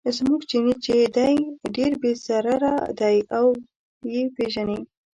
[0.17, 1.35] زموږ چیني چې دی
[1.75, 3.45] ډېر بې ضرره دی او
[4.13, 4.79] یې پیژني.